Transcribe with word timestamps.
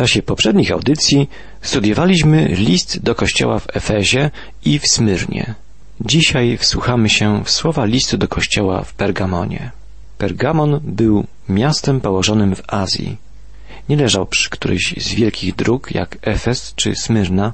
czasie 0.00 0.22
poprzednich 0.22 0.72
audycji 0.72 1.28
studiowaliśmy 1.62 2.48
list 2.48 3.00
do 3.02 3.14
kościoła 3.14 3.58
w 3.58 3.76
Efezie 3.76 4.30
i 4.64 4.78
w 4.78 4.86
Smyrnie. 4.86 5.54
Dzisiaj 6.00 6.56
wsłuchamy 6.56 7.08
się 7.08 7.44
w 7.44 7.50
słowa 7.50 7.84
listu 7.84 8.18
do 8.18 8.28
kościoła 8.28 8.82
w 8.82 8.94
Pergamonie. 8.94 9.70
Pergamon 10.18 10.80
był 10.82 11.26
miastem 11.48 12.00
położonym 12.00 12.56
w 12.56 12.62
Azji. 12.66 13.16
Nie 13.88 13.96
leżał 13.96 14.26
przy 14.26 14.50
którejś 14.50 14.94
z 14.98 15.14
wielkich 15.14 15.54
dróg 15.54 15.90
jak 15.94 16.16
Efes 16.22 16.72
czy 16.76 16.96
Smyrna, 16.96 17.52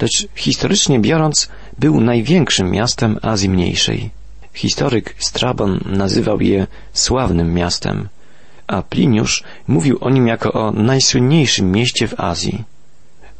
lecz 0.00 0.26
historycznie 0.34 1.00
biorąc 1.00 1.48
był 1.78 2.00
największym 2.00 2.70
miastem 2.70 3.18
Azji 3.22 3.48
Mniejszej. 3.48 4.10
Historyk 4.54 5.14
Strabon 5.18 5.80
nazywał 5.86 6.40
je 6.40 6.66
sławnym 6.92 7.54
miastem, 7.54 8.08
a 8.66 8.82
Pliniusz 8.82 9.42
mówił 9.68 9.98
o 10.00 10.10
nim 10.10 10.26
jako 10.26 10.52
o 10.52 10.70
najsłynniejszym 10.72 11.72
mieście 11.72 12.08
w 12.08 12.20
Azji. 12.20 12.64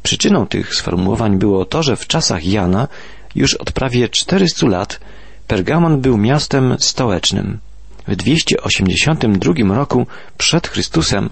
Przyczyną 0.03 0.47
tych 0.47 0.75
sformułowań 0.75 1.37
było 1.37 1.65
to, 1.65 1.83
że 1.83 1.95
w 1.95 2.07
czasach 2.07 2.45
Jana 2.45 2.87
już 3.35 3.53
od 3.53 3.71
prawie 3.71 4.09
400 4.09 4.67
lat 4.67 4.99
Pergamon 5.47 6.01
był 6.01 6.17
miastem 6.17 6.75
stołecznym. 6.79 7.59
W 8.07 8.15
282 8.15 9.75
roku 9.75 10.07
przed 10.37 10.67
Chrystusem 10.67 11.29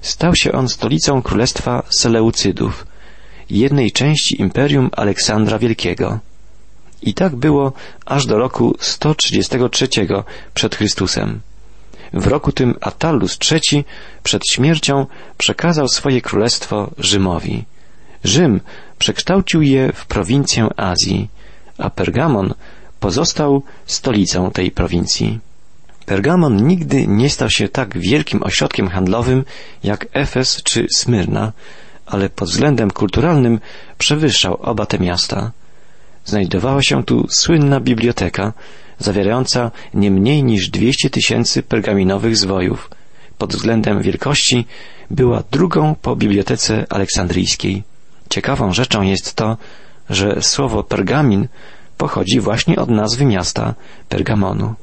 stał 0.00 0.34
się 0.34 0.52
on 0.52 0.68
stolicą 0.68 1.22
królestwa 1.22 1.82
Seleucydów, 1.90 2.86
jednej 3.50 3.92
części 3.92 4.40
imperium 4.40 4.90
Aleksandra 4.92 5.58
Wielkiego. 5.58 6.18
I 7.02 7.14
tak 7.14 7.36
było 7.36 7.72
aż 8.06 8.26
do 8.26 8.38
roku 8.38 8.76
133 8.80 9.88
przed 10.54 10.74
Chrystusem. 10.74 11.40
W 12.16 12.26
roku 12.26 12.52
tym 12.52 12.74
Attalus 12.80 13.38
III 13.52 13.84
przed 14.22 14.42
śmiercią 14.50 15.06
przekazał 15.36 15.88
swoje 15.88 16.20
królestwo 16.20 16.90
Rzymowi. 16.98 17.64
Rzym 18.24 18.60
przekształcił 18.98 19.62
je 19.62 19.92
w 19.92 20.06
prowincję 20.06 20.68
Azji, 20.76 21.28
a 21.78 21.90
Pergamon 21.90 22.54
pozostał 23.00 23.62
stolicą 23.86 24.50
tej 24.50 24.70
prowincji. 24.70 25.40
Pergamon 26.06 26.66
nigdy 26.66 27.06
nie 27.06 27.30
stał 27.30 27.50
się 27.50 27.68
tak 27.68 27.98
wielkim 27.98 28.42
ośrodkiem 28.42 28.88
handlowym 28.88 29.44
jak 29.84 30.06
Efes 30.12 30.62
czy 30.62 30.86
Smyrna, 30.96 31.52
ale 32.06 32.28
pod 32.28 32.48
względem 32.48 32.90
kulturalnym 32.90 33.60
przewyższał 33.98 34.58
oba 34.62 34.86
te 34.86 34.98
miasta. 34.98 35.50
Znajdowała 36.26 36.82
się 36.82 37.04
tu 37.04 37.26
słynna 37.30 37.80
biblioteka, 37.80 38.52
zawierająca 38.98 39.70
nie 39.94 40.10
mniej 40.10 40.44
niż 40.44 40.70
200 40.70 41.10
tysięcy 41.10 41.62
pergaminowych 41.62 42.36
zwojów. 42.36 42.90
Pod 43.38 43.52
względem 43.52 44.02
wielkości 44.02 44.66
była 45.10 45.42
drugą 45.50 45.94
po 45.94 46.16
bibliotece 46.16 46.86
aleksandryjskiej. 46.90 47.82
Ciekawą 48.30 48.72
rzeczą 48.72 49.02
jest 49.02 49.34
to, 49.34 49.56
że 50.10 50.42
słowo 50.42 50.82
pergamin 50.82 51.48
pochodzi 51.96 52.40
właśnie 52.40 52.76
od 52.76 52.90
nazwy 52.90 53.24
miasta 53.24 53.74
Pergamonu. 54.08 54.74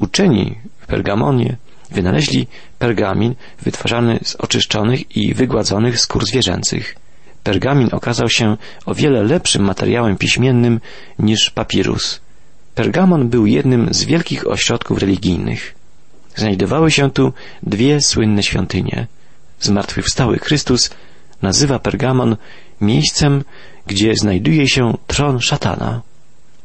Uczeni 0.00 0.58
w 0.80 0.86
Pergamonie 0.86 1.56
wynaleźli 1.90 2.46
pergamin 2.78 3.34
wytwarzany 3.62 4.18
z 4.22 4.36
oczyszczonych 4.36 5.16
i 5.16 5.34
wygładzonych 5.34 6.00
skór 6.00 6.26
zwierzęcych. 6.26 6.96
Pergamin 7.46 7.88
okazał 7.92 8.28
się 8.28 8.56
o 8.86 8.94
wiele 8.94 9.22
lepszym 9.22 9.62
materiałem 9.62 10.16
piśmiennym 10.16 10.80
niż 11.18 11.50
papirus. 11.50 12.20
Pergamon 12.74 13.28
był 13.28 13.46
jednym 13.46 13.94
z 13.94 14.04
wielkich 14.04 14.46
ośrodków 14.46 14.98
religijnych. 14.98 15.74
Znajdowały 16.36 16.90
się 16.90 17.10
tu 17.10 17.32
dwie 17.62 18.00
słynne 18.00 18.42
świątynie. 18.42 19.06
Zmartwychwstały 19.60 20.38
Chrystus 20.38 20.90
nazywa 21.42 21.78
Pergamon 21.78 22.36
miejscem, 22.80 23.44
gdzie 23.86 24.14
znajduje 24.14 24.68
się 24.68 24.94
tron 25.06 25.40
szatana. 25.40 26.02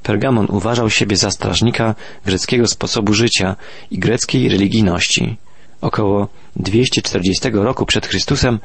Pergamon 0.03 0.47
uważał 0.49 0.89
siebie 0.89 1.17
za 1.17 1.31
strażnika 1.31 1.95
greckiego 2.25 2.67
sposobu 2.67 3.13
życia 3.13 3.55
i 3.91 3.99
greckiej 3.99 4.49
religijności. 4.49 5.37
Około 5.81 6.27
240 6.55 7.49
roku 7.53 7.85
przed 7.85 8.07
Chrystusem 8.07 8.59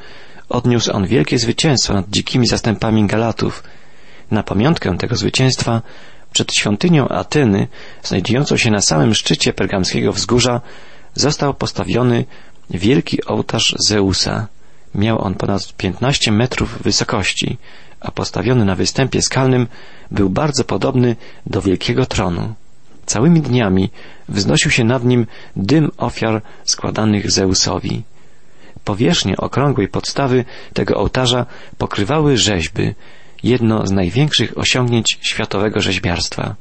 odniósł 0.48 0.92
on 0.92 1.06
wielkie 1.06 1.38
zwycięstwo 1.38 1.94
nad 1.94 2.10
dzikimi 2.10 2.46
zastępami 2.46 3.06
Galatów. 3.06 3.62
Na 4.30 4.42
pamiątkę 4.42 4.98
tego 4.98 5.16
zwycięstwa 5.16 5.82
przed 6.32 6.52
świątynią 6.54 7.08
Ateny, 7.08 7.68
znajdującą 8.02 8.56
się 8.56 8.70
na 8.70 8.80
samym 8.80 9.14
szczycie 9.14 9.52
pergamskiego 9.52 10.12
wzgórza, 10.12 10.60
został 11.14 11.54
postawiony 11.54 12.24
wielki 12.70 13.24
ołtarz 13.24 13.76
Zeusa. 13.78 14.46
Miał 14.94 15.24
on 15.24 15.34
ponad 15.34 15.72
15 15.76 16.32
metrów 16.32 16.82
wysokości, 16.82 17.58
a 18.00 18.10
postawiony 18.10 18.64
na 18.64 18.74
występie 18.74 19.22
skalnym 19.22 19.66
był 20.10 20.30
bardzo 20.30 20.64
podobny 20.64 21.16
do 21.46 21.62
wielkiego 21.62 22.06
tronu. 22.06 22.54
Całymi 23.06 23.40
dniami 23.40 23.90
wznosił 24.28 24.70
się 24.70 24.84
nad 24.84 25.04
nim 25.04 25.26
dym 25.56 25.90
ofiar 25.96 26.42
składanych 26.64 27.30
Zeusowi. 27.30 28.02
Powierzchnię 28.86 29.36
okrągłej 29.36 29.88
podstawy 29.88 30.44
tego 30.74 30.94
ołtarza 30.94 31.47
pokrywały 31.78 32.36
rzeźby, 32.36 32.94
jedno 33.42 33.86
z 33.86 33.91
największych 33.91 34.58
osiągnięć 34.58 35.19
światowego 35.22 35.80
rzeźbiarstwa. 35.80 36.54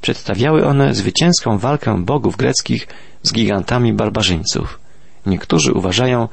Przedstawiały 0.00 0.66
one 0.66 0.94
zwycięską 0.94 1.58
walkę 1.58 2.04
bogów 2.04 2.36
greckich 2.36 2.88
z 3.22 3.32
gigantami 3.32 3.92
barbarzyńców. 3.92 4.78
Niektórzy 5.26 5.72
uważają, 5.72 6.28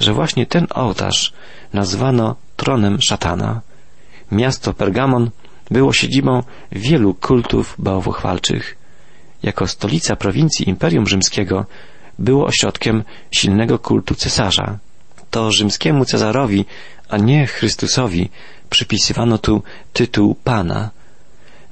że 0.00 0.12
właśnie 0.12 0.46
ten 0.46 0.66
ołtarz 0.74 1.32
nazwano 1.72 2.36
tronem 2.56 3.02
szatana. 3.02 3.60
Miasto 4.32 4.74
Pergamon 4.74 5.30
było 5.70 5.92
siedzibą 5.92 6.42
wielu 6.72 7.14
kultów 7.14 7.74
bałwochwalczych. 7.78 8.76
Jako 9.42 9.66
stolica 9.66 10.16
prowincji 10.16 10.68
Imperium 10.68 11.06
Rzymskiego 11.06 11.66
było 12.18 12.46
ośrodkiem 12.46 13.04
silnego 13.30 13.78
kultu 13.78 14.14
cesarza. 14.14 14.78
To 15.30 15.52
rzymskiemu 15.52 16.04
Cezarowi, 16.04 16.64
a 17.08 17.16
nie 17.16 17.46
Chrystusowi, 17.46 18.28
przypisywano 18.70 19.38
tu 19.38 19.62
tytuł 19.92 20.34
Pana. 20.44 20.90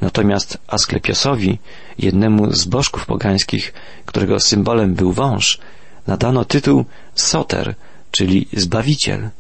Natomiast 0.00 0.58
Asklepiosowi, 0.68 1.58
jednemu 1.98 2.52
z 2.52 2.64
bożków 2.64 3.06
pogańskich, 3.06 3.72
którego 4.06 4.40
symbolem 4.40 4.94
był 4.94 5.12
wąż, 5.12 5.58
nadano 6.06 6.44
tytuł 6.44 6.84
Soter, 7.14 7.74
czyli 8.10 8.48
Zbawiciel. 8.52 9.30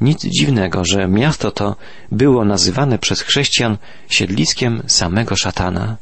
Nic 0.00 0.26
dziwnego, 0.26 0.84
że 0.84 1.08
miasto 1.08 1.50
to 1.50 1.76
było 2.12 2.44
nazywane 2.44 2.98
przez 2.98 3.20
chrześcijan 3.20 3.76
siedliskiem 4.08 4.82
samego 4.86 5.36
szatana. 5.36 5.96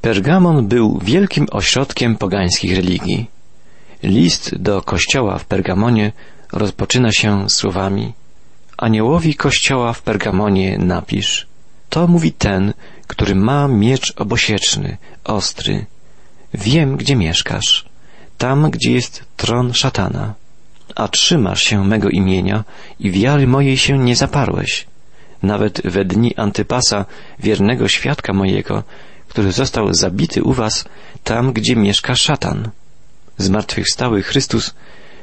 Pergamon 0.00 0.68
był 0.68 1.00
wielkim 1.04 1.46
ośrodkiem 1.50 2.16
pogańskich 2.16 2.76
religii. 2.76 3.35
List 4.02 4.56
do 4.56 4.82
kościoła 4.82 5.38
w 5.38 5.44
Pergamonie 5.44 6.12
rozpoczyna 6.52 7.12
się 7.12 7.50
słowami 7.50 8.12
Aniołowi 8.78 9.34
kościoła 9.34 9.92
w 9.92 10.02
Pergamonie 10.02 10.78
napisz 10.78 11.46
To 11.88 12.06
mówi 12.06 12.32
ten, 12.32 12.72
który 13.06 13.34
ma 13.34 13.68
miecz 13.68 14.12
obosieczny, 14.16 14.96
ostry. 15.24 15.86
Wiem, 16.54 16.96
gdzie 16.96 17.16
mieszkasz, 17.16 17.84
tam, 18.38 18.70
gdzie 18.70 18.92
jest 18.92 19.24
tron 19.36 19.74
szatana 19.74 20.34
a 20.96 21.08
trzymasz 21.08 21.62
się 21.62 21.84
mego 21.84 22.08
imienia 22.08 22.64
i 23.00 23.10
wiary 23.10 23.46
mojej 23.46 23.76
się 23.76 23.98
nie 23.98 24.16
zaparłeś. 24.16 24.86
Nawet 25.42 25.82
we 25.84 26.04
dni 26.04 26.36
Antypasa, 26.36 27.04
wiernego 27.38 27.88
świadka 27.88 28.32
mojego, 28.32 28.82
który 29.28 29.52
został 29.52 29.94
zabity 29.94 30.42
u 30.42 30.52
was, 30.52 30.84
tam, 31.24 31.52
gdzie 31.52 31.76
mieszka 31.76 32.14
szatan. 32.14 32.70
Zmartwychwstały 33.38 34.22
Chrystus 34.22 34.74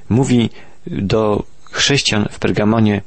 mówi 0.10 0.50
do 0.88 1.44
chrześcijan 1.72 2.28
w 2.32 2.40
Pergamonie, 2.40 3.02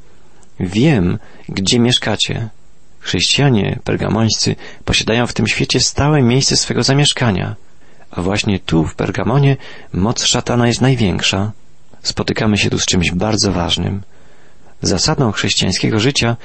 wiem, 0.61 1.19
gdzie 1.49 1.79
mieszkacie. 1.79 2.49
Chrześcijanie 3.00 3.79
pergamońscy 3.85 4.56
posiadają 4.85 5.26
w 5.26 5.32
tym 5.32 5.47
świecie 5.47 5.81
stałe 5.81 6.23
miejsce 6.23 6.56
swego 6.56 6.82
zamieszkania, 6.82 7.56
a 8.11 8.23
właśnie 8.23 8.58
tu 8.58 8.85
w 8.85 8.94
Pergamonie 8.94 9.56
moc 9.93 10.25
szatana 10.25 10.67
jest 10.67 10.81
największa 10.81 11.53
spotykamy 12.06 12.58
się 12.58 12.70
tu 12.70 12.79
z 12.79 12.87
czymś 12.87 13.11
bardzo 13.11 13.53
ważnym. 13.53 14.03
Zasadą 14.82 15.32
chrześcijańskiego 15.32 16.00
życia 16.00 16.37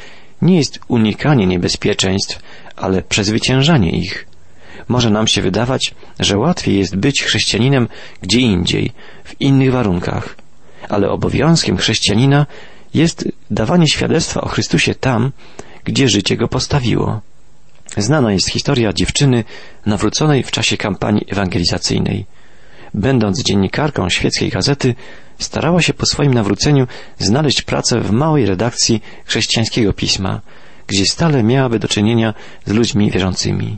nie 0.42 0.58
jest 0.58 0.80
unikanie 0.88 1.48
niebezpieczeństw, 1.48 2.40
ale 2.76 3.02
przezwyciężanie 3.02 3.92
ich. 3.92 4.28
Może 4.92 5.10
nam 5.10 5.28
się 5.28 5.42
wydawać, 5.42 5.94
że 6.20 6.38
łatwiej 6.38 6.78
jest 6.78 6.96
być 6.96 7.24
chrześcijaninem 7.24 7.88
gdzie 8.22 8.40
indziej, 8.40 8.92
w 9.24 9.42
innych 9.42 9.72
warunkach, 9.72 10.36
ale 10.90 11.10
obowiązkiem 11.10 11.78
chrześcijanina 11.78 12.46
jest 12.94 13.28
dawanie 13.52 13.88
świadectwa 13.88 14.42
o 14.42 14.48
Chrystusie 14.48 14.96
tam, 14.96 15.32
gdzie 15.84 16.10
życie 16.10 16.38
go 16.38 16.48
postawiło. 16.48 17.22
Znana 17.98 18.34
jest 18.34 18.50
historia 18.50 18.94
dziewczyny 18.94 19.44
nawróconej 19.86 20.44
w 20.44 20.52
czasie 20.52 20.78
kampanii 20.78 21.26
ewangelizacyjnej. 21.30 22.26
Będąc 22.94 23.44
dziennikarką 23.44 24.10
świeckiej 24.10 24.50
gazety, 24.50 24.96
starała 25.40 25.82
się 25.82 25.94
po 25.94 26.06
swoim 26.06 26.34
nawróceniu 26.34 26.88
znaleźć 27.20 27.62
pracę 27.62 28.00
w 28.00 28.12
małej 28.12 28.46
redakcji 28.46 29.02
chrześcijańskiego 29.26 29.94
pisma, 29.94 30.42
gdzie 30.88 31.06
stale 31.06 31.44
miałaby 31.44 31.80
do 31.80 31.88
czynienia 31.88 32.34
z 32.66 32.72
ludźmi 32.72 33.12
wierzącymi. 33.12 33.78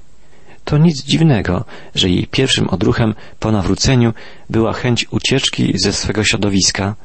To 0.65 0.77
nic 0.77 1.04
dziwnego, 1.04 1.65
że 1.95 2.10
jej 2.10 2.27
pierwszym 2.27 2.69
odruchem 2.69 3.15
po 3.39 3.51
nawróceniu 3.51 4.13
była 4.50 4.74
chęć 4.74 5.06
ucieczki 5.12 5.74
ze 5.75 5.94
swego 5.94 6.24
środowiska, 6.24 6.95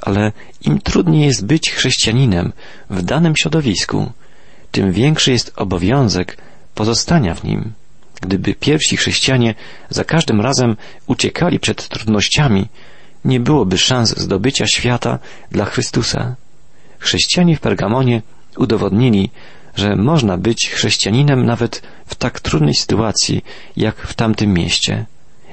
ale 0.00 0.32
im 0.62 0.80
trudniej 0.80 1.26
jest 1.26 1.46
być 1.46 1.70
chrześcijaninem 1.70 2.52
w 2.90 3.02
danym 3.02 3.36
środowisku, 3.36 4.12
tym 4.70 4.92
większy 4.92 5.32
jest 5.32 5.52
obowiązek 5.56 6.36
pozostania 6.74 7.34
w 7.34 7.44
nim. 7.44 7.72
Gdyby 8.20 8.54
pierwsi 8.54 8.96
chrześcijanie 8.96 9.54
za 9.90 10.04
każdym 10.04 10.40
razem 10.40 10.76
uciekali 11.06 11.60
przed 11.60 11.88
trudnościami, 11.88 12.68
nie 13.24 13.40
byłoby 13.40 13.78
szans 13.78 14.16
zdobycia 14.16 14.66
świata 14.66 15.18
dla 15.50 15.64
Chrystusa. 15.64 16.36
Chrześcijanie 16.98 17.56
w 17.56 17.60
Pergamonie 17.60 18.22
udowodnili, 18.56 19.30
że 19.76 19.96
można 19.96 20.36
być 20.38 20.70
chrześcijaninem 20.70 21.46
nawet 21.46 21.82
w 22.06 22.14
tak 22.14 22.40
trudnej 22.40 22.74
sytuacji, 22.74 23.44
jak 23.76 23.96
w 23.96 24.14
tamtym 24.14 24.54
mieście. 24.54 25.06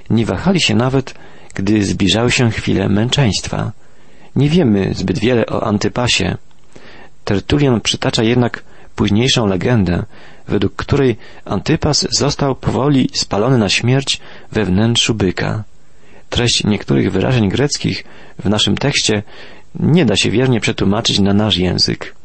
Nie 0.10 0.26
wahali 0.26 0.62
się 0.62 0.76
nawet, 0.76 1.14
gdy 1.54 1.84
zbliżały 1.84 2.32
się 2.32 2.52
chwile 2.52 2.90
męczeństwa. 2.90 3.72
Nie 4.36 4.50
wiemy 4.50 4.94
zbyt 4.94 5.20
wiele 5.20 5.46
o 5.46 5.64
Antypasie. 5.64 6.38
Tertulian 7.26 7.82
przytacza 7.82 8.24
jednak 8.24 8.64
późniejszą 8.96 9.48
legendę, 9.48 10.04
według 10.48 10.76
której 10.76 11.18
Antypas 11.46 12.08
został 12.12 12.56
powoli 12.56 13.10
spalony 13.14 13.58
na 13.58 13.70
śmierć 13.70 14.20
we 14.52 14.66
wnętrzu 14.66 15.14
byka. 15.14 15.64
Treść 16.30 16.64
niektórych 16.64 17.12
wyrażeń 17.12 17.50
greckich 17.50 18.04
w 18.40 18.50
naszym 18.50 18.78
tekście 18.78 19.24
nie 19.76 20.06
da 20.06 20.16
się 20.16 20.32
wiernie 20.32 20.60
przetłumaczyć 20.60 21.20
na 21.20 21.34
nasz 21.34 21.58
język. 21.58 22.16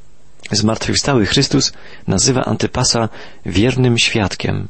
Zmartwychwstały 0.52 1.26
Chrystus 1.26 1.72
nazywa 2.06 2.44
Antypasa 2.44 3.08
wiernym 3.46 3.98
świadkiem. 3.98 4.68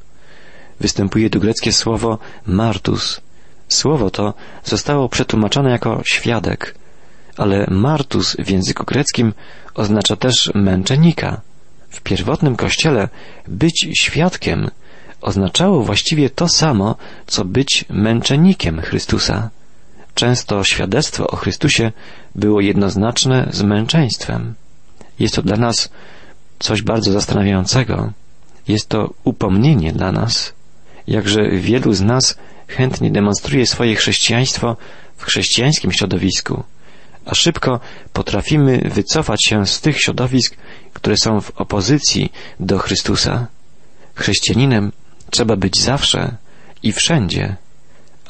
Występuje 0.80 1.30
tu 1.30 1.40
greckie 1.40 1.72
słowo 1.72 2.18
martus. 2.46 3.20
Słowo 3.68 4.10
to 4.10 4.34
zostało 4.64 5.08
przetłumaczone 5.08 5.70
jako 5.70 6.02
świadek, 6.06 6.74
ale 7.36 7.66
martus 7.70 8.36
w 8.36 8.50
języku 8.50 8.84
greckim 8.84 9.34
oznacza 9.74 10.16
też 10.16 10.50
męczennika. 10.54 11.40
W 11.90 12.00
pierwotnym 12.00 12.56
kościele 12.56 13.08
być 13.48 13.88
świadkiem 14.00 14.70
oznaczało 15.20 15.82
właściwie 15.82 16.30
to 16.30 16.48
samo, 16.48 16.96
co 17.26 17.44
być 17.44 17.84
męczennikiem 17.90 18.80
Chrystusa. 18.80 19.50
Często 20.14 20.64
świadectwo 20.64 21.26
o 21.26 21.36
Chrystusie 21.36 21.92
było 22.34 22.60
jednoznaczne 22.60 23.48
z 23.50 23.62
męczeństwem. 23.62 24.54
Jest 25.18 25.34
to 25.34 25.42
dla 25.42 25.56
nas 25.56 25.88
coś 26.58 26.82
bardzo 26.82 27.12
zastanawiającego. 27.12 28.12
Jest 28.68 28.88
to 28.88 29.14
upomnienie 29.24 29.92
dla 29.92 30.12
nas. 30.12 30.52
Jakże 31.06 31.50
wielu 31.50 31.92
z 31.92 32.00
nas 32.00 32.38
chętnie 32.68 33.10
demonstruje 33.10 33.66
swoje 33.66 33.94
chrześcijaństwo 33.94 34.76
w 35.16 35.24
chrześcijańskim 35.24 35.92
środowisku, 35.92 36.62
a 37.24 37.34
szybko 37.34 37.80
potrafimy 38.12 38.78
wycofać 38.94 39.44
się 39.44 39.66
z 39.66 39.80
tych 39.80 40.00
środowisk, 40.00 40.56
które 40.92 41.16
są 41.16 41.40
w 41.40 41.50
opozycji 41.50 42.32
do 42.60 42.78
Chrystusa. 42.78 43.46
Chrześcijaninem 44.14 44.92
trzeba 45.30 45.56
być 45.56 45.80
zawsze 45.80 46.36
i 46.82 46.92
wszędzie, 46.92 47.56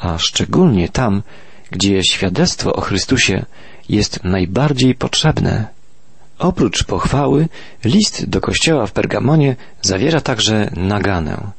a 0.00 0.18
szczególnie 0.18 0.88
tam, 0.88 1.22
gdzie 1.70 2.04
świadectwo 2.04 2.72
o 2.72 2.80
Chrystusie 2.80 3.44
jest 3.88 4.24
najbardziej 4.24 4.94
potrzebne. 4.94 5.75
Oprócz 6.38 6.84
pochwały, 6.84 7.48
list 7.84 8.26
do 8.26 8.40
kościoła 8.40 8.86
w 8.86 8.92
Pergamonie 8.92 9.56
zawiera 9.82 10.20
także 10.20 10.70
naganę. 10.76 11.50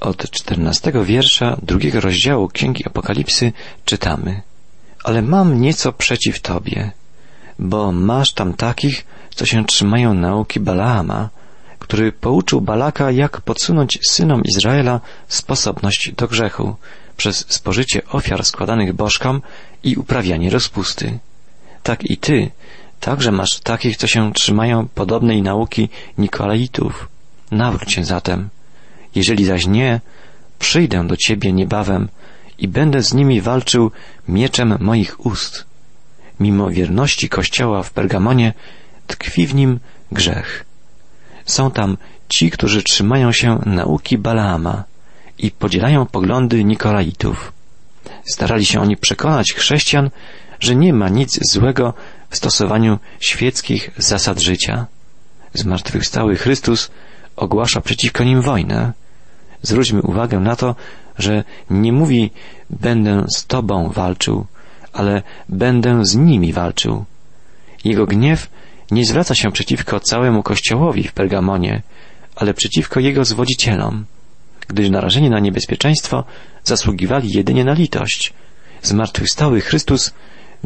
Od 0.00 0.30
czternastego 0.30 1.04
wiersza 1.04 1.56
drugiego 1.62 2.00
rozdziału 2.00 2.48
Księgi 2.48 2.86
Apokalipsy 2.86 3.52
czytamy 3.84 4.42
Ale 5.04 5.22
mam 5.22 5.60
nieco 5.60 5.92
przeciw 5.92 6.40
Tobie, 6.40 6.90
bo 7.58 7.92
masz 7.92 8.32
tam 8.32 8.54
takich, 8.54 9.06
co 9.34 9.46
się 9.46 9.64
trzymają 9.64 10.14
nauki 10.14 10.60
Balaama, 10.60 11.28
który 11.78 12.12
pouczył 12.12 12.60
Balaka, 12.60 13.10
jak 13.10 13.40
podsunąć 13.40 13.98
synom 14.10 14.42
Izraela 14.44 15.00
sposobność 15.28 16.12
do 16.12 16.28
grzechu 16.28 16.76
przez 17.16 17.46
spożycie 17.48 18.04
ofiar 18.04 18.44
składanych 18.44 18.92
bożkom 18.92 19.42
i 19.82 19.96
uprawianie 19.96 20.50
rozpusty. 20.50 21.18
Tak 21.82 22.10
i 22.10 22.16
ty 22.16 22.50
Także 23.00 23.32
masz 23.32 23.60
takich, 23.60 23.96
co 23.96 24.06
się 24.06 24.32
trzymają 24.32 24.88
podobnej 24.94 25.42
nauki 25.42 25.88
Nikolaitów. 26.18 27.08
Nawróć 27.50 27.92
się 27.92 28.04
zatem. 28.04 28.48
Jeżeli 29.14 29.44
zaś 29.44 29.66
nie, 29.66 30.00
przyjdę 30.58 31.06
do 31.06 31.16
ciebie 31.16 31.52
niebawem 31.52 32.08
i 32.58 32.68
będę 32.68 33.02
z 33.02 33.14
nimi 33.14 33.40
walczył 33.40 33.90
mieczem 34.28 34.76
moich 34.80 35.26
ust. 35.26 35.64
Mimo 36.40 36.70
wierności 36.70 37.28
Kościoła 37.28 37.82
w 37.82 37.90
Pergamonie 37.90 38.54
tkwi 39.06 39.46
w 39.46 39.54
nim 39.54 39.80
grzech. 40.12 40.64
Są 41.44 41.70
tam 41.70 41.96
ci, 42.28 42.50
którzy 42.50 42.82
trzymają 42.82 43.32
się 43.32 43.58
nauki 43.66 44.18
Balaama 44.18 44.84
i 45.38 45.50
podzielają 45.50 46.06
poglądy 46.06 46.64
Nikolaitów. 46.64 47.52
Starali 48.24 48.66
się 48.66 48.80
oni 48.80 48.96
przekonać 48.96 49.52
chrześcijan, 49.56 50.10
że 50.60 50.76
nie 50.76 50.92
ma 50.92 51.08
nic 51.08 51.52
złego 51.52 51.94
w 52.30 52.36
stosowaniu 52.36 52.98
świeckich 53.20 53.90
zasad 53.96 54.40
życia. 54.40 54.86
Zmartwychwstały 55.54 56.36
Chrystus 56.36 56.90
ogłasza 57.36 57.80
przeciwko 57.80 58.24
nim 58.24 58.42
wojnę. 58.42 58.92
Zwróćmy 59.62 60.02
uwagę 60.02 60.40
na 60.40 60.56
to, 60.56 60.74
że 61.18 61.44
nie 61.70 61.92
mówi 61.92 62.30
będę 62.70 63.24
z 63.36 63.46
Tobą 63.46 63.88
walczył, 63.88 64.46
ale 64.92 65.22
będę 65.48 66.00
z 66.04 66.16
nimi 66.16 66.52
walczył. 66.52 67.04
Jego 67.84 68.06
gniew 68.06 68.50
nie 68.90 69.04
zwraca 69.04 69.34
się 69.34 69.52
przeciwko 69.52 70.00
całemu 70.00 70.42
Kościołowi 70.42 71.08
w 71.08 71.12
Pergamonie, 71.12 71.82
ale 72.36 72.54
przeciwko 72.54 73.00
jego 73.00 73.24
zwodzicielom, 73.24 74.04
gdyż 74.68 74.90
narażeni 74.90 75.30
na 75.30 75.40
niebezpieczeństwo 75.40 76.24
zasługiwali 76.64 77.30
jedynie 77.32 77.64
na 77.64 77.72
litość. 77.72 78.32
Zmartwychwstały 78.82 79.60
Chrystus 79.60 80.14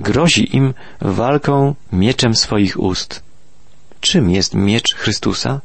grozi 0.01 0.57
im 0.57 0.75
walką 1.01 1.75
mieczem 1.93 2.35
swoich 2.35 2.81
ust. 2.81 3.23
Czym 4.01 4.31
jest 4.31 4.55
miecz 4.55 4.95
Chrystusa? 4.95 5.61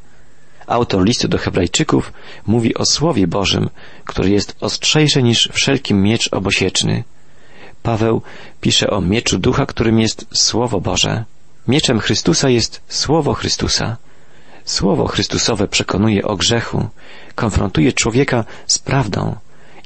Autor 0.68 1.06
listu 1.06 1.28
do 1.28 1.38
Hebrajczyków 1.38 2.14
mówi 2.46 2.76
o 2.76 2.86
Słowie 2.86 3.28
Bożym, 3.28 3.70
który 4.06 4.30
jest 4.30 4.56
ostrzejszy 4.62 5.24
niż 5.24 5.50
wszelki 5.54 5.94
miecz 5.94 6.34
obosieczny. 6.34 7.04
Paweł 7.84 8.22
pisze 8.62 8.90
o 8.90 9.02
mieczu 9.02 9.40
ducha, 9.40 9.66
którym 9.66 10.00
jest 10.00 10.26
Słowo 10.34 10.82
Boże. 10.82 11.24
Mieczem 11.68 12.00
Chrystusa 12.00 12.50
jest 12.50 12.82
Słowo 12.88 13.34
Chrystusa. 13.34 13.98
Słowo 14.66 15.08
Chrystusowe 15.08 15.68
przekonuje 15.68 16.24
o 16.24 16.36
grzechu, 16.38 16.88
konfrontuje 17.36 17.94
człowieka 17.94 18.46
z 18.68 18.80
prawdą 18.80 19.36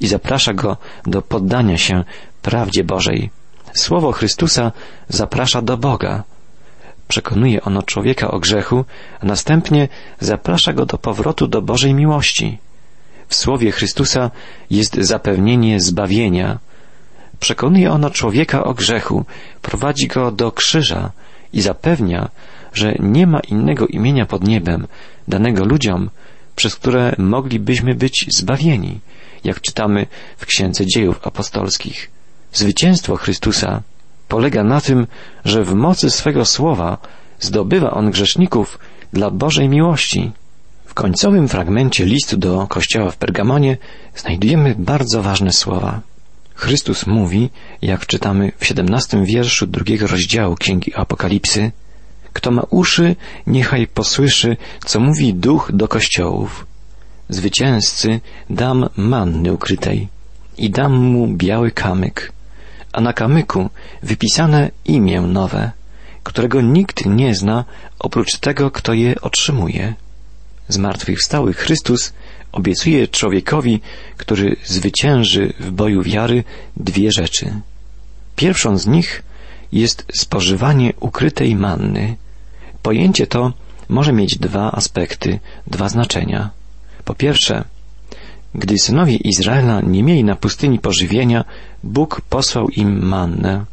i 0.02 0.08
zaprasza 0.08 0.54
go 0.54 0.78
do 1.06 1.22
poddania 1.22 1.78
się 1.78 2.04
prawdzie 2.42 2.84
Bożej. 2.84 3.30
Słowo 3.74 4.12
Chrystusa 4.12 4.72
zaprasza 5.10 5.62
do 5.62 5.78
Boga. 5.78 6.24
Przekonuje 7.08 7.62
ono 7.62 7.84
człowieka 7.84 8.32
o 8.32 8.40
grzechu, 8.40 8.86
a 9.20 9.26
następnie 9.26 9.88
zaprasza 10.20 10.74
go 10.74 10.86
do 10.86 10.98
powrotu 10.98 11.48
do 11.48 11.62
Bożej 11.62 11.94
miłości. 11.94 12.58
W 13.28 13.36
Słowie 13.36 13.72
Chrystusa 13.72 14.32
jest 14.70 14.96
zapewnienie 14.96 15.80
zbawienia. 15.80 16.60
Przekonuje 17.40 17.92
ono 17.92 18.10
człowieka 18.10 18.64
o 18.64 18.74
grzechu, 18.74 19.26
prowadzi 19.62 20.08
go 20.08 20.32
do 20.32 20.52
krzyża 20.52 21.12
i 21.54 21.62
zapewnia, 21.62 22.30
że 22.74 22.96
nie 23.00 23.28
ma 23.28 23.40
innego 23.40 23.88
imienia 23.88 24.26
pod 24.26 24.48
niebem 24.48 24.88
danego 25.28 25.66
ludziom, 25.66 26.10
przez 26.56 26.76
które 26.76 27.16
moglibyśmy 27.18 27.96
być 27.96 28.26
zbawieni, 28.30 29.00
jak 29.44 29.62
czytamy 29.62 30.08
w 30.38 30.46
Księdze 30.46 30.86
Dziejów 30.86 31.28
Apostolskich. 31.28 32.19
Zwycięstwo 32.54 33.16
Chrystusa 33.16 33.82
polega 34.28 34.64
na 34.64 34.82
tym, 34.82 35.08
że 35.46 35.64
w 35.64 35.74
mocy 35.74 36.10
swego 36.10 36.46
słowa 36.46 36.98
zdobywa 37.40 37.92
on 37.92 38.12
grzeszników 38.12 38.80
dla 39.14 39.32
Bożej 39.32 39.70
miłości. 39.70 40.32
W 40.86 40.94
końcowym 40.94 41.48
fragmencie 41.48 42.06
listu 42.06 42.38
do 42.38 42.68
kościoła 42.68 43.12
w 43.12 43.18
Pergamonie 43.18 43.78
znajdujemy 44.16 44.76
bardzo 44.78 45.22
ważne 45.22 45.52
słowa. 45.52 46.02
Chrystus 46.56 47.08
mówi, 47.08 47.50
jak 47.82 48.06
czytamy 48.06 48.52
w 48.58 48.66
siedemnastym 48.66 49.26
wierszu 49.26 49.68
drugiego 49.68 50.08
rozdziału 50.08 50.56
Księgi 50.56 50.96
Apokalipsy, 50.96 51.72
kto 52.34 52.52
ma 52.52 52.64
uszy, 52.70 53.16
niechaj 53.48 53.88
posłyszy, 53.88 54.58
co 54.86 55.00
mówi 55.00 55.34
duch 55.34 55.72
do 55.74 55.88
kościołów. 55.88 56.66
Zwycięzcy 57.30 58.20
dam 58.50 58.90
manny 58.98 59.54
ukrytej 59.54 60.08
i 60.58 60.70
dam 60.70 60.94
mu 60.98 61.28
biały 61.28 61.72
kamyk, 61.72 62.32
a 62.94 63.02
na 63.02 63.14
kamyku 63.14 63.70
wypisane 64.04 64.72
imię 64.86 65.22
nowe, 65.22 65.72
którego 66.24 66.62
nikt 66.62 67.06
nie 67.06 67.36
zna 67.36 67.66
oprócz 68.00 68.38
tego, 68.38 68.72
kto 68.72 68.94
je 68.94 69.22
otrzymuje. 69.22 69.94
Zmartwychwstały 70.68 71.54
Chrystus 71.54 72.14
obiecuje 72.52 73.08
człowiekowi, 73.08 73.82
który 74.18 74.56
zwycięży 74.64 75.54
w 75.60 75.72
boju 75.72 76.04
wiary, 76.04 76.44
dwie 76.78 77.12
rzeczy. 77.12 77.62
Pierwszą 78.36 78.78
z 78.78 78.88
nich 78.88 79.24
jest 79.72 80.06
spożywanie 80.14 80.94
ukrytej 81.00 81.56
manny. 81.56 82.16
Pojęcie 82.82 83.28
to 83.28 83.54
może 83.90 84.14
mieć 84.14 84.38
dwa 84.38 84.72
aspekty, 84.72 85.40
dwa 85.68 85.90
znaczenia. 85.90 86.50
Po 87.06 87.16
pierwsze, 87.16 87.64
gdy 88.56 88.80
synowie 88.80 89.16
Izraela 89.16 89.82
nie 89.82 90.04
mieli 90.04 90.24
na 90.24 90.36
pustyni 90.36 90.80
pożywienia, 90.80 91.46
Bóg 91.84 92.22
posłał 92.22 92.70
im 92.70 93.06
mannę. 93.06 93.66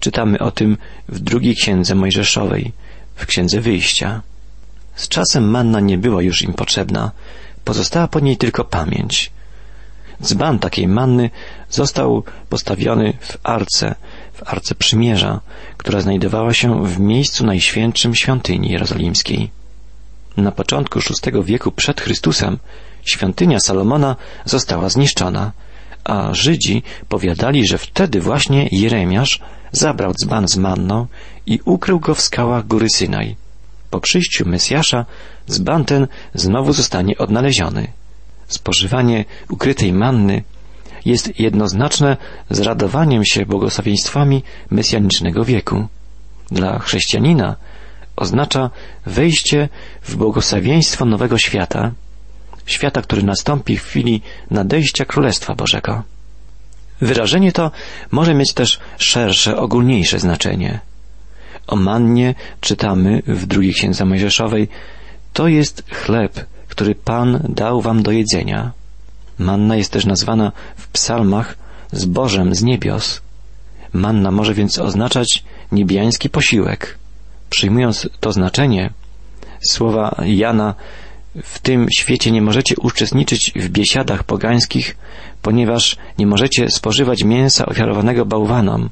Czytamy 0.00 0.38
o 0.38 0.50
tym 0.50 0.76
w 1.08 1.18
drugiej 1.18 1.54
księdze 1.56 1.94
Mojżeszowej, 1.94 2.72
w 3.14 3.26
księdze 3.26 3.60
wyjścia. 3.60 4.22
Z 4.94 5.08
czasem 5.08 5.50
manna 5.50 5.80
nie 5.80 5.98
była 5.98 6.22
już 6.22 6.42
im 6.42 6.54
potrzebna, 6.54 7.10
pozostała 7.64 8.08
po 8.08 8.20
niej 8.20 8.36
tylko 8.36 8.64
pamięć. 8.64 9.30
Dzban 10.22 10.58
takiej 10.58 10.88
manny 10.88 11.30
został 11.70 12.22
postawiony 12.48 13.12
w 13.20 13.38
arce, 13.42 13.94
w 14.32 14.42
arce 14.42 14.74
przymierza, 14.74 15.40
która 15.76 16.00
znajdowała 16.00 16.54
się 16.54 16.86
w 16.86 17.00
miejscu 17.00 17.46
najświętszym 17.46 18.14
świątyni 18.14 18.70
jerozolimskiej. 18.70 19.50
Na 20.36 20.52
początku 20.52 20.98
VI 20.98 21.42
wieku 21.44 21.72
przed 21.72 22.00
Chrystusem 22.00 22.58
świątynia 23.04 23.60
Salomona 23.60 24.16
została 24.44 24.88
zniszczona, 24.88 25.52
a 26.04 26.34
Żydzi 26.34 26.82
powiadali, 27.08 27.66
że 27.66 27.78
wtedy 27.78 28.20
właśnie 28.20 28.68
Jeremiasz 28.72 29.40
zabrał 29.72 30.12
dzban 30.14 30.48
z 30.48 30.56
manną 30.56 31.06
i 31.46 31.60
ukrył 31.64 32.00
go 32.00 32.14
w 32.14 32.20
skałach 32.20 32.66
góry 32.66 32.86
Synaj. 32.94 33.36
Po 33.90 34.00
przyjściu 34.00 34.48
Mesjasza 34.48 35.06
dzban 35.50 35.84
ten 35.84 36.06
znowu 36.34 36.72
zostanie 36.72 37.18
odnaleziony. 37.18 37.88
Spożywanie 38.48 39.24
ukrytej 39.50 39.92
manny 39.92 40.42
jest 41.04 41.40
jednoznaczne 41.40 42.16
z 42.50 42.60
radowaniem 42.60 43.24
się 43.24 43.46
błogosławieństwami 43.46 44.42
mesjanicznego 44.70 45.44
wieku. 45.44 45.86
Dla 46.50 46.78
chrześcijanina 46.78 47.56
oznacza 48.16 48.70
wejście 49.06 49.68
w 50.02 50.16
błogosławieństwo 50.16 51.04
nowego 51.04 51.38
świata, 51.38 51.92
świata, 52.66 53.02
który 53.02 53.22
nastąpi 53.22 53.76
w 53.76 53.82
chwili 53.82 54.22
nadejścia 54.50 55.04
Królestwa 55.04 55.54
Bożego. 55.54 56.02
Wyrażenie 57.00 57.52
to 57.52 57.70
może 58.10 58.34
mieć 58.34 58.52
też 58.52 58.80
szersze, 58.98 59.56
ogólniejsze 59.56 60.18
znaczenie. 60.18 60.80
O 61.66 61.76
mannie 61.76 62.34
czytamy 62.60 63.22
w 63.26 63.46
drugiej 63.46 63.74
księdze 63.74 64.04
Mojżeszowej 64.04 64.68
to 65.32 65.48
jest 65.48 65.82
chleb, 65.90 66.46
który 66.68 66.94
Pan 66.94 67.40
dał 67.48 67.80
wam 67.80 68.02
do 68.02 68.10
jedzenia. 68.10 68.72
Manna 69.38 69.76
jest 69.76 69.92
też 69.92 70.04
nazwana 70.04 70.52
w 70.76 70.88
psalmach 70.88 71.56
zbożem 71.92 72.54
z 72.54 72.62
niebios. 72.62 73.22
Manna 73.92 74.30
może 74.30 74.54
więc 74.54 74.78
oznaczać 74.78 75.44
niebiański 75.72 76.30
posiłek. 76.30 76.98
Przyjmując 77.50 78.08
to 78.20 78.32
znaczenie, 78.32 78.90
słowa 79.60 80.16
Jana 80.24 80.74
w 81.42 81.58
tym 81.58 81.86
świecie 81.96 82.30
nie 82.30 82.42
możecie 82.42 82.74
uczestniczyć 82.76 83.52
w 83.56 83.68
biesiadach 83.68 84.24
pogańskich, 84.24 84.96
ponieważ 85.42 85.96
nie 86.18 86.26
możecie 86.26 86.70
spożywać 86.70 87.24
mięsa 87.24 87.66
ofiarowanego 87.66 88.26
bałwanom. 88.26 88.90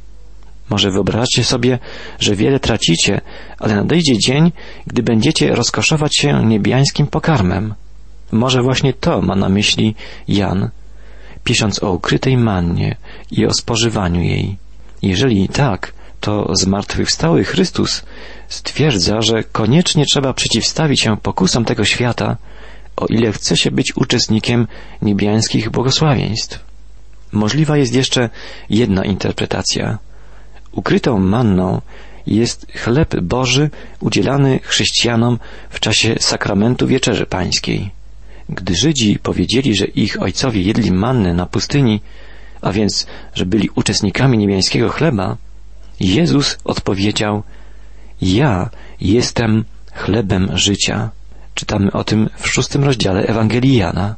Może 0.71 0.91
wyobraźcie 0.91 1.45
sobie, 1.45 1.79
że 2.19 2.37
wiele 2.37 2.61
tracicie, 2.61 3.21
ale 3.59 3.75
nadejdzie 3.75 4.19
dzień, 4.19 4.53
gdy 4.87 5.03
będziecie 5.03 5.55
rozkoszować 5.55 6.17
się 6.17 6.47
niebiańskim 6.47 7.07
pokarmem. 7.07 7.75
Może 8.33 8.63
właśnie 8.63 8.93
to 8.93 9.23
ma 9.23 9.37
na 9.37 9.49
myśli 9.49 9.95
Jan, 10.29 10.71
pisząc 11.45 11.83
o 11.83 11.93
ukrytej 11.93 12.37
mannie 12.37 12.97
i 13.31 13.47
o 13.47 13.53
spożywaniu 13.53 14.23
jej. 14.23 14.57
Jeżeli 15.03 15.49
tak, 15.49 15.93
to 16.21 16.57
zmartwychwstały 16.57 17.45
Chrystus 17.45 18.05
stwierdza, 18.51 19.23
że 19.23 19.43
koniecznie 19.53 20.05
trzeba 20.07 20.33
przeciwstawić 20.33 21.01
się 21.01 21.17
pokusom 21.17 21.65
tego 21.65 21.85
świata, 21.85 22.37
o 22.97 23.07
ile 23.07 23.33
chce 23.33 23.57
się 23.57 23.71
być 23.71 23.97
uczestnikiem 23.97 24.67
niebiańskich 25.03 25.71
błogosławieństw. 25.71 26.65
Możliwa 27.33 27.77
jest 27.77 27.95
jeszcze 27.95 28.31
jedna 28.71 29.05
interpretacja. 29.05 29.99
Ukrytą 30.73 31.19
manną 31.19 31.81
jest 32.27 32.67
chleb 32.75 33.21
Boży 33.21 33.71
udzielany 34.01 34.61
chrześcijanom 34.63 35.39
w 35.71 35.81
czasie 35.81 36.15
sakramentu 36.21 36.87
Wieczerzy 36.87 37.27
Pańskiej. 37.27 37.91
Gdy 38.49 38.75
Żydzi 38.75 39.19
powiedzieli, 39.23 39.77
że 39.77 39.85
ich 39.85 40.23
ojcowie 40.23 40.63
jedli 40.63 40.93
mannę 40.93 41.35
na 41.35 41.47
pustyni, 41.47 42.01
a 42.61 42.73
więc, 42.73 43.07
że 43.35 43.47
byli 43.47 43.71
uczestnikami 43.75 44.39
niebiańskiego 44.39 44.89
chleba, 44.89 45.37
Jezus 46.01 46.59
odpowiedział, 46.65 47.43
ja 48.23 48.71
jestem 49.01 49.65
chlebem 49.93 50.51
życia. 50.55 51.11
Czytamy 51.55 51.93
o 51.93 52.05
tym 52.05 52.31
w 52.37 52.49
szóstym 52.49 52.85
rozdziale 52.85 53.23
Ewangelii 53.23 53.77
Jana. 53.77 54.15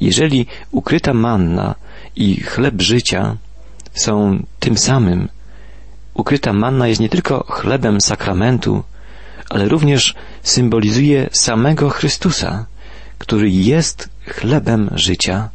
Jeżeli 0.00 0.46
ukryta 0.70 1.14
manna 1.14 1.74
i 2.16 2.40
chleb 2.40 2.82
życia 2.82 3.36
są 3.94 4.42
tym 4.60 4.78
samym, 4.78 5.28
ukryta 6.14 6.52
manna 6.52 6.88
jest 6.88 7.00
nie 7.00 7.08
tylko 7.08 7.44
chlebem 7.48 8.00
sakramentu, 8.00 8.82
ale 9.50 9.68
również 9.68 10.14
symbolizuje 10.42 11.28
samego 11.32 11.90
Chrystusa, 11.90 12.66
który 13.18 13.50
jest 13.50 14.08
chlebem 14.26 14.90
życia. 14.94 15.48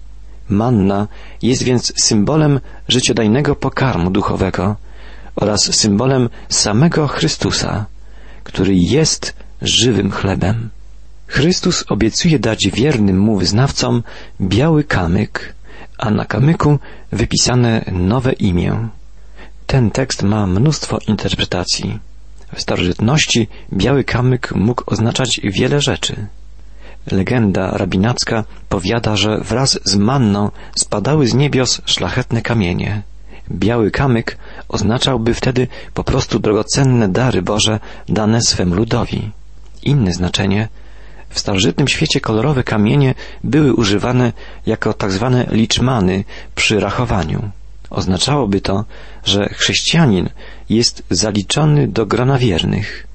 Manna 0.49 1.07
jest 1.41 1.63
więc 1.63 1.93
symbolem 2.03 2.59
życiodajnego 2.87 3.55
pokarmu 3.55 4.11
duchowego, 4.11 4.75
oraz 5.35 5.75
symbolem 5.75 6.29
samego 6.49 7.07
Chrystusa, 7.07 7.85
który 8.43 8.75
jest 8.75 9.33
żywym 9.61 10.11
chlebem. 10.11 10.69
Chrystus 11.27 11.85
obiecuje 11.89 12.39
dać 12.39 12.69
wiernym 12.73 13.19
mu 13.19 13.37
wyznawcom 13.37 14.03
biały 14.41 14.83
kamyk, 14.83 15.55
a 15.97 16.09
na 16.09 16.25
kamyku 16.25 16.79
wypisane 17.11 17.85
nowe 17.91 18.33
imię. 18.33 18.87
Ten 19.67 19.91
tekst 19.91 20.23
ma 20.23 20.47
mnóstwo 20.47 20.97
interpretacji. 21.07 21.99
W 22.55 22.61
starożytności 22.61 23.47
biały 23.73 24.03
kamyk 24.03 24.55
mógł 24.55 24.83
oznaczać 24.85 25.39
wiele 25.43 25.81
rzeczy. 25.81 26.27
Legenda 27.11 27.71
rabinacka 27.71 28.43
powiada, 28.69 29.15
że 29.15 29.37
wraz 29.37 29.79
z 29.83 29.95
manną 29.95 30.51
spadały 30.75 31.27
z 31.27 31.33
niebios 31.33 31.81
szlachetne 31.85 32.41
kamienie. 32.41 33.01
Biały 33.51 33.91
kamyk 33.91 34.37
oznaczałby 34.69 35.33
wtedy 35.33 35.67
po 35.93 36.03
prostu 36.03 36.39
drogocenne 36.39 37.07
dary 37.07 37.41
Boże 37.41 37.79
dane 38.09 38.41
swym 38.41 38.73
ludowi. 38.73 39.31
Inne 39.83 40.13
znaczenie 40.13 40.67
w 41.29 41.39
starożytnym 41.39 41.87
świecie 41.87 42.19
kolorowe 42.19 42.63
kamienie 42.63 43.15
były 43.43 43.73
używane 43.73 44.33
jako 44.65 44.93
tak 44.93 45.11
zwane 45.11 45.45
liczmany 45.51 46.23
przy 46.55 46.79
rachowaniu. 46.79 47.49
Oznaczałoby 47.89 48.61
to, 48.61 48.85
że 49.25 49.49
chrześcijanin 49.49 50.29
jest 50.69 51.03
zaliczony 51.09 51.87
do 51.87 52.05
grona 52.05 52.37
wiernych. 52.37 53.07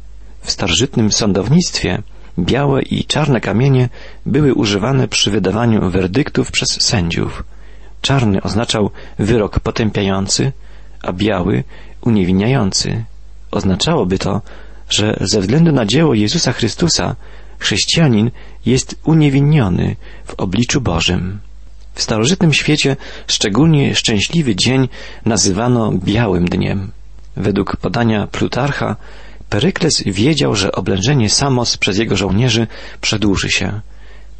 W 0.43 0.51
starożytnym 0.51 1.13
sądownictwie 1.13 2.03
białe 2.39 2.83
i 2.83 3.05
czarne 3.05 3.41
kamienie 3.41 3.89
były 4.27 4.55
używane 4.55 5.09
przy 5.09 5.31
wydawaniu 5.31 5.91
werdyktów 5.91 6.51
przez 6.51 6.69
sędziów. 6.81 7.45
Czarny 8.09 8.43
oznaczał 8.43 8.91
wyrok 9.19 9.61
potępiający, 9.61 10.53
a 11.03 11.13
biały 11.13 11.65
uniewinniający. 12.01 13.05
Oznaczałoby 13.51 14.19
to, 14.19 14.43
że 14.89 15.17
ze 15.21 15.41
względu 15.41 15.73
na 15.73 15.87
dzieło 15.87 16.15
Jezusa 16.15 16.53
Chrystusa 16.53 17.17
chrześcijanin 17.59 18.31
jest 18.67 19.01
uniewinniony 19.05 19.97
w 20.25 20.35
obliczu 20.35 20.81
Bożym. 20.81 21.41
W 21.95 22.03
starożytnym 22.03 22.55
świecie 22.55 22.97
szczególnie 23.27 23.95
szczęśliwy 23.95 24.57
dzień 24.57 24.89
nazywano 25.25 25.93
Białym 25.93 26.45
Dniem. 26.45 26.93
Według 27.37 27.77
podania 27.77 28.27
Plutarcha, 28.27 28.97
Perykles 29.49 30.03
wiedział, 30.07 30.55
że 30.55 30.73
oblężenie 30.73 31.31
Samos 31.31 31.77
przez 31.77 31.99
jego 31.99 32.17
żołnierzy 32.17 32.67
przedłuży 33.01 33.51
się. 33.51 33.81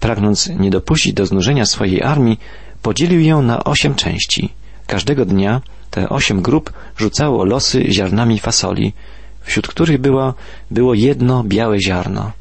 Pragnąc 0.01 0.47
nie 0.47 0.71
dopuścić 0.71 1.13
do 1.13 1.27
znużenia 1.27 1.67
swojej 1.67 2.03
armii, 2.03 2.41
podzielił 2.83 3.21
ją 3.21 3.43
na 3.43 3.65
osiem 3.65 3.95
części. 3.95 4.53
Każdego 4.87 5.25
dnia 5.25 5.61
te 5.91 6.09
osiem 6.09 6.43
grup 6.43 6.73
rzucało 6.97 7.45
losy 7.45 7.93
ziarnami 7.93 8.39
fasoli, 8.39 8.93
wśród 9.43 9.69
których 9.69 9.99
było, 9.99 10.35
było 10.71 10.95
jedno 10.95 11.45
białe 11.45 11.81
ziarno. 11.81 12.33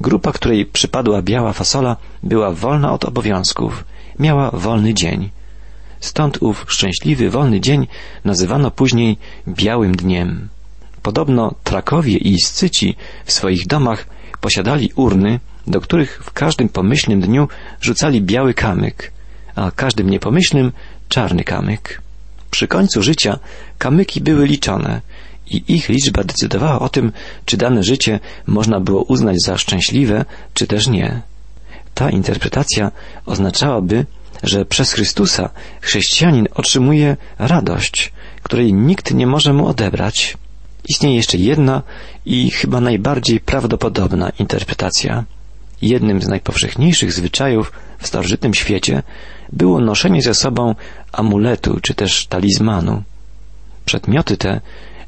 Grupa, 0.00 0.32
której 0.32 0.66
przypadła 0.66 1.22
biała 1.22 1.52
fasola, 1.52 1.96
była 2.22 2.52
wolna 2.52 2.92
od 2.92 3.04
obowiązków, 3.04 3.84
miała 4.18 4.50
wolny 4.50 4.94
dzień. 4.94 5.30
Stąd 6.00 6.42
ów 6.42 6.64
szczęśliwy, 6.68 7.30
wolny 7.30 7.60
dzień 7.60 7.86
nazywano 8.24 8.70
później 8.70 9.18
Białym 9.48 9.96
Dniem. 9.96 10.48
Podobno 11.02 11.54
Trakowie 11.64 12.16
i 12.16 12.40
Scyci 12.40 12.96
w 13.24 13.32
swoich 13.32 13.66
domach 13.66 14.06
posiadali 14.40 14.92
urny, 14.96 15.40
do 15.66 15.80
których 15.80 16.20
w 16.24 16.32
każdym 16.32 16.68
pomyślnym 16.68 17.20
dniu 17.20 17.48
rzucali 17.80 18.22
biały 18.22 18.54
kamyk, 18.54 19.12
a 19.56 19.70
każdym 19.70 20.10
niepomyślnym 20.10 20.72
czarny 21.08 21.44
kamyk. 21.44 22.02
Przy 22.50 22.68
końcu 22.68 23.02
życia 23.02 23.38
kamyki 23.78 24.20
były 24.20 24.46
liczone 24.46 25.00
i 25.50 25.64
ich 25.68 25.88
liczba 25.88 26.24
decydowała 26.24 26.80
o 26.80 26.88
tym, 26.88 27.12
czy 27.44 27.56
dane 27.56 27.82
życie 27.82 28.20
można 28.46 28.80
było 28.80 29.02
uznać 29.02 29.36
za 29.42 29.58
szczęśliwe, 29.58 30.24
czy 30.54 30.66
też 30.66 30.86
nie. 30.86 31.22
Ta 31.94 32.10
interpretacja 32.10 32.90
oznaczałaby, 33.26 34.06
że 34.42 34.64
przez 34.64 34.92
Chrystusa 34.92 35.50
chrześcijanin 35.80 36.46
otrzymuje 36.54 37.16
radość, 37.38 38.12
której 38.42 38.74
nikt 38.74 39.14
nie 39.14 39.26
może 39.26 39.52
mu 39.52 39.66
odebrać. 39.66 40.36
Istnieje 40.88 41.16
jeszcze 41.16 41.38
jedna 41.38 41.82
i 42.26 42.50
chyba 42.50 42.80
najbardziej 42.80 43.40
prawdopodobna 43.40 44.30
interpretacja. 44.38 45.24
Jednym 45.82 46.22
z 46.22 46.28
najpowszechniejszych 46.28 47.12
zwyczajów 47.12 47.72
w 47.98 48.06
starożytnym 48.06 48.54
świecie 48.54 49.02
było 49.52 49.80
noszenie 49.80 50.22
ze 50.22 50.34
sobą 50.34 50.74
amuletu 51.12 51.80
czy 51.82 51.94
też 51.94 52.26
talizmanu. 52.26 53.02
Przedmioty 53.84 54.36
te 54.36 54.60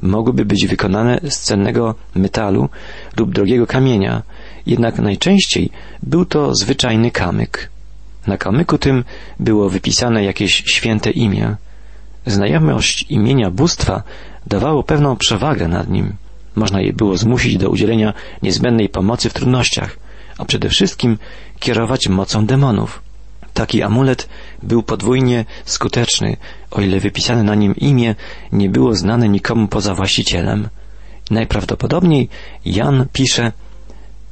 mogłyby 0.02 0.44
być 0.44 0.66
wykonane 0.66 1.20
z 1.28 1.38
cennego 1.38 1.94
metalu 2.14 2.68
lub 3.16 3.34
drogiego 3.34 3.66
kamienia, 3.66 4.22
jednak 4.66 4.98
najczęściej 4.98 5.70
był 6.02 6.24
to 6.24 6.54
zwyczajny 6.54 7.10
kamyk. 7.10 7.70
Na 8.26 8.36
kamyku 8.36 8.78
tym 8.78 9.04
było 9.40 9.70
wypisane 9.70 10.24
jakieś 10.24 10.62
święte 10.66 11.10
imię. 11.10 11.56
Znajomość 12.26 13.06
imienia 13.08 13.50
bóstwa 13.50 14.02
dawało 14.46 14.82
pewną 14.82 15.16
przewagę 15.16 15.68
nad 15.68 15.88
nim. 15.88 16.16
Można 16.54 16.80
je 16.80 16.92
było 16.92 17.16
zmusić 17.16 17.56
do 17.56 17.70
udzielenia 17.70 18.12
niezbędnej 18.42 18.88
pomocy 18.88 19.30
w 19.30 19.34
trudnościach, 19.34 19.96
a 20.38 20.44
przede 20.44 20.68
wszystkim 20.68 21.18
kierować 21.58 22.08
mocą 22.08 22.46
demonów. 22.46 23.07
Taki 23.58 23.82
amulet 23.82 24.28
był 24.62 24.82
podwójnie 24.82 25.44
skuteczny, 25.64 26.36
o 26.70 26.80
ile 26.80 27.00
wypisane 27.00 27.42
na 27.42 27.54
nim 27.54 27.76
imię 27.76 28.14
nie 28.52 28.68
było 28.68 28.94
znane 28.94 29.28
nikomu 29.28 29.68
poza 29.68 29.94
właścicielem. 29.94 30.68
Najprawdopodobniej 31.30 32.28
Jan 32.64 33.06
pisze 33.12 33.52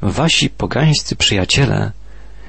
Wasi 0.02 0.50
pogańscy 0.50 1.16
przyjaciele, 1.16 1.92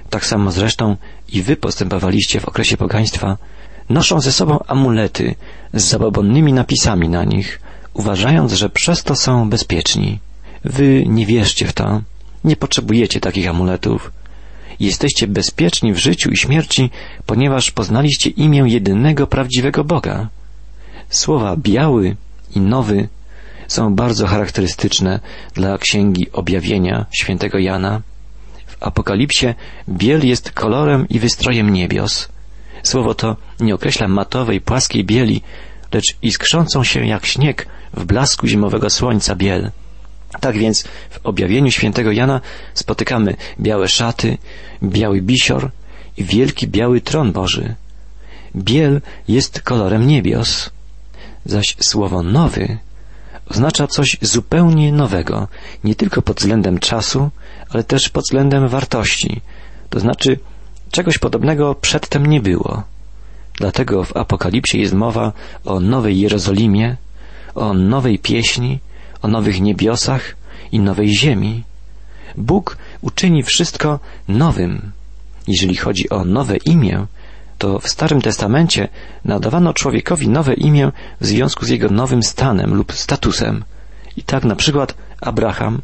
tak 0.09 0.25
samo 0.25 0.51
zresztą 0.51 0.97
i 1.29 1.41
wy 1.41 1.55
postępowaliście 1.55 2.39
w 2.39 2.45
okresie 2.45 2.77
pogaństwa, 2.77 3.37
noszą 3.89 4.21
ze 4.21 4.31
sobą 4.31 4.59
amulety 4.67 5.35
z 5.73 5.83
zabobonnymi 5.83 6.53
napisami 6.53 7.09
na 7.09 7.23
nich, 7.23 7.59
uważając, 7.93 8.53
że 8.53 8.69
przez 8.69 9.03
to 9.03 9.15
są 9.15 9.49
bezpieczni. 9.49 10.19
Wy 10.63 11.03
nie 11.07 11.25
wierzcie 11.25 11.67
w 11.67 11.73
to, 11.73 12.01
nie 12.43 12.55
potrzebujecie 12.55 13.19
takich 13.19 13.49
amuletów. 13.49 14.11
Jesteście 14.79 15.27
bezpieczni 15.27 15.93
w 15.93 15.97
życiu 15.97 16.29
i 16.29 16.37
śmierci, 16.37 16.89
ponieważ 17.25 17.71
poznaliście 17.71 18.29
imię 18.29 18.63
jedynego 18.65 19.27
prawdziwego 19.27 19.83
Boga. 19.83 20.27
Słowa 21.09 21.55
biały 21.57 22.15
i 22.55 22.59
nowy 22.59 23.07
są 23.67 23.95
bardzo 23.95 24.27
charakterystyczne 24.27 25.19
dla 25.53 25.77
księgi 25.77 26.31
objawienia 26.31 27.05
świętego 27.19 27.57
Jana. 27.57 28.01
W 28.67 28.83
Apokalipsie 28.83 29.47
biel 29.89 30.27
jest 30.27 30.51
kolorem 30.51 31.09
i 31.09 31.19
wystrojem 31.19 31.73
niebios. 31.73 32.29
Słowo 32.83 33.15
to 33.15 33.35
nie 33.59 33.75
określa 33.75 34.07
matowej, 34.07 34.61
płaskiej 34.61 35.05
bieli, 35.05 35.41
lecz 35.93 36.15
iskrzącą 36.21 36.83
się 36.83 37.05
jak 37.05 37.25
śnieg 37.25 37.67
w 37.93 38.05
blasku 38.05 38.47
zimowego 38.47 38.89
słońca 38.89 39.35
biel. 39.35 39.71
Tak 40.39 40.57
więc 40.57 40.83
w 41.09 41.19
objawieniu 41.23 41.71
świętego 41.71 42.11
Jana 42.11 42.41
spotykamy 42.73 43.35
białe 43.59 43.87
szaty, 43.87 44.37
biały 44.83 45.21
bisior 45.21 45.71
i 46.17 46.23
wielki 46.23 46.67
biały 46.67 47.01
tron 47.01 47.31
Boży. 47.31 47.75
Biel 48.55 49.01
jest 49.27 49.61
kolorem 49.61 50.07
niebios, 50.07 50.69
zaś 51.45 51.75
słowo 51.79 52.23
nowy 52.23 52.77
oznacza 53.49 53.87
coś 53.87 54.17
zupełnie 54.21 54.91
nowego, 54.91 55.47
nie 55.83 55.95
tylko 55.95 56.21
pod 56.21 56.37
względem 56.37 56.79
czasu, 56.79 57.29
ale 57.69 57.83
też 57.83 58.09
pod 58.09 58.23
względem 58.23 58.67
wartości, 58.67 59.41
to 59.89 59.99
znaczy 59.99 60.39
czegoś 60.91 61.17
podobnego 61.17 61.75
przedtem 61.75 62.25
nie 62.25 62.41
było. 62.41 62.83
Dlatego 63.55 64.03
w 64.03 64.17
Apokalipsie 64.17 64.77
jest 64.79 64.93
mowa 64.93 65.33
o 65.65 65.79
Nowej 65.79 66.19
Jerozolimie, 66.19 66.95
o 67.55 67.73
nowej 67.73 68.19
pieśni, 68.19 68.79
o 69.21 69.27
nowych 69.27 69.61
niebiosach 69.61 70.35
i 70.71 70.79
nowej 70.79 71.17
ziemi. 71.17 71.63
Bóg 72.37 72.77
uczyni 73.01 73.43
wszystko 73.43 73.99
nowym. 74.27 74.91
Jeżeli 75.47 75.75
chodzi 75.75 76.09
o 76.09 76.25
nowe 76.25 76.57
imię, 76.57 77.05
to 77.57 77.79
w 77.79 77.89
Starym 77.89 78.21
Testamencie 78.21 78.87
nadawano 79.25 79.73
człowiekowi 79.73 80.29
nowe 80.29 80.53
imię 80.53 80.91
w 81.21 81.25
związku 81.25 81.65
z 81.65 81.69
jego 81.69 81.89
nowym 81.89 82.23
stanem 82.23 82.73
lub 82.73 82.93
statusem. 82.93 83.63
I 84.17 84.23
tak 84.23 84.43
na 84.43 84.55
przykład 84.55 84.95
Abraham, 85.21 85.81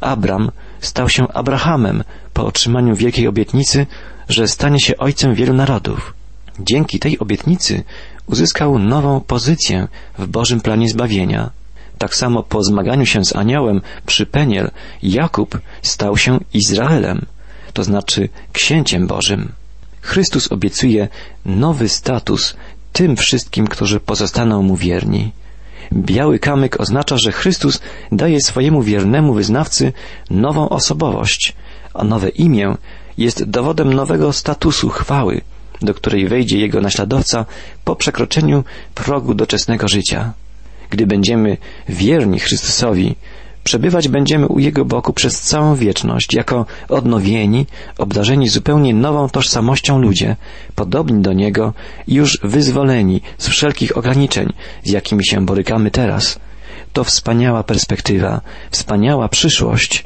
Abram 0.00 0.50
stał 0.80 1.08
się 1.08 1.28
Abrahamem 1.28 2.04
po 2.32 2.46
otrzymaniu 2.46 2.96
wielkiej 2.96 3.28
obietnicy, 3.28 3.86
że 4.28 4.48
stanie 4.48 4.80
się 4.80 4.96
ojcem 4.96 5.34
wielu 5.34 5.54
narodów. 5.54 6.14
Dzięki 6.60 6.98
tej 6.98 7.18
obietnicy 7.18 7.84
uzyskał 8.26 8.78
nową 8.78 9.20
pozycję 9.20 9.88
w 10.18 10.26
Bożym 10.26 10.60
planie 10.60 10.88
zbawienia. 10.88 11.50
Tak 11.98 12.14
samo 12.14 12.42
po 12.42 12.64
zmaganiu 12.64 13.06
się 13.06 13.24
z 13.24 13.36
aniołem 13.36 13.80
przy 14.06 14.26
Peniel 14.26 14.70
Jakub 15.02 15.58
stał 15.82 16.16
się 16.16 16.40
Izraelem, 16.54 17.26
to 17.72 17.84
znaczy 17.84 18.28
księciem 18.52 19.06
Bożym. 19.06 19.52
Chrystus 20.00 20.52
obiecuje 20.52 21.08
nowy 21.46 21.88
status 21.88 22.56
tym 22.92 23.16
wszystkim, 23.16 23.66
którzy 23.66 24.00
pozostaną 24.00 24.62
mu 24.62 24.76
wierni. 24.76 25.32
Biały 25.92 26.38
kamyk 26.38 26.80
oznacza, 26.80 27.18
że 27.18 27.32
Chrystus 27.32 27.80
daje 28.12 28.40
swojemu 28.40 28.82
wiernemu 28.82 29.34
wyznawcy 29.34 29.92
nową 30.30 30.68
osobowość, 30.68 31.54
a 31.94 32.04
nowe 32.04 32.28
imię 32.28 32.76
jest 33.18 33.44
dowodem 33.44 33.94
nowego 33.94 34.32
statusu 34.32 34.88
chwały, 34.88 35.40
do 35.82 35.94
której 35.94 36.28
wejdzie 36.28 36.58
jego 36.58 36.80
naśladowca 36.80 37.44
po 37.84 37.96
przekroczeniu 37.96 38.64
progu 38.94 39.34
doczesnego 39.34 39.88
życia. 39.88 40.32
Gdy 40.90 41.06
będziemy 41.06 41.56
wierni 41.88 42.38
Chrystusowi, 42.38 43.16
przebywać 43.64 44.08
będziemy 44.08 44.46
u 44.46 44.58
Jego 44.58 44.84
boku 44.84 45.12
przez 45.12 45.40
całą 45.40 45.74
wieczność, 45.74 46.34
jako 46.34 46.66
odnowieni, 46.88 47.66
obdarzeni 47.98 48.48
zupełnie 48.48 48.94
nową 48.94 49.28
tożsamością 49.28 49.98
ludzie, 49.98 50.36
podobni 50.74 51.22
do 51.22 51.32
Niego 51.32 51.72
i 52.06 52.14
już 52.14 52.38
wyzwoleni 52.42 53.20
z 53.38 53.48
wszelkich 53.48 53.96
ograniczeń, 53.96 54.52
z 54.84 54.90
jakimi 54.90 55.26
się 55.26 55.46
borykamy 55.46 55.90
teraz. 55.90 56.40
To 56.92 57.04
wspaniała 57.04 57.62
perspektywa, 57.62 58.40
wspaniała 58.70 59.28
przyszłość, 59.28 60.04